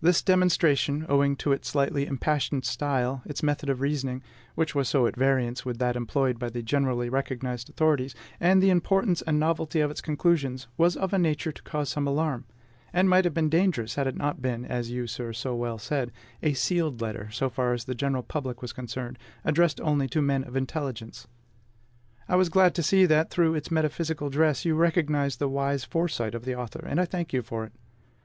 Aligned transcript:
This 0.00 0.22
demonstration, 0.22 1.04
owing 1.08 1.34
to 1.38 1.50
its 1.50 1.66
slightly 1.68 2.06
impassioned 2.06 2.64
style, 2.64 3.20
its 3.26 3.42
method 3.42 3.68
of 3.68 3.80
reasoning, 3.80 4.22
which 4.54 4.76
was 4.76 4.88
so 4.88 5.08
at 5.08 5.16
variance 5.16 5.64
with 5.66 5.78
that 5.78 5.96
employed 5.96 6.38
by 6.38 6.50
the 6.50 6.62
generally 6.62 7.08
recognized 7.08 7.68
authorities, 7.68 8.14
and 8.38 8.62
the 8.62 8.70
importance 8.70 9.22
and 9.22 9.40
novelty 9.40 9.80
of 9.80 9.90
its 9.90 10.00
conclusions, 10.00 10.68
was 10.76 10.96
of 10.96 11.12
a 11.12 11.18
nature 11.18 11.50
to 11.50 11.64
cause 11.64 11.88
some 11.88 12.06
alarm; 12.06 12.44
and 12.92 13.10
might 13.10 13.24
have 13.24 13.34
been 13.34 13.48
dangerous, 13.48 13.96
had 13.96 14.06
it 14.06 14.14
not 14.16 14.40
been 14.40 14.64
as 14.64 14.92
you, 14.92 15.08
sir, 15.08 15.32
so 15.32 15.52
well 15.56 15.78
said 15.78 16.12
a 16.44 16.52
sealed 16.52 17.00
letter, 17.00 17.28
so 17.32 17.50
far 17.50 17.72
as 17.72 17.86
the 17.86 17.92
general 17.96 18.22
public 18.22 18.62
was 18.62 18.72
concerned, 18.72 19.18
addressed 19.44 19.80
only 19.80 20.06
to 20.06 20.22
men 20.22 20.44
of 20.44 20.54
intelligence. 20.54 21.26
I 22.28 22.36
was 22.36 22.50
glad 22.50 22.72
to 22.76 22.84
see 22.84 23.04
that 23.06 23.30
through 23.30 23.56
its 23.56 23.68
metaphysical 23.68 24.30
dress 24.30 24.64
you 24.64 24.76
recognized 24.76 25.40
the 25.40 25.48
wise 25.48 25.82
foresight 25.84 26.36
of 26.36 26.44
the 26.44 26.54
author; 26.54 26.86
and 26.86 27.00
I 27.00 27.04
thank 27.04 27.32
you 27.32 27.42
for 27.42 27.64
it. 27.64 27.72